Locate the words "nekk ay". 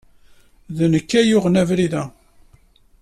0.93-1.25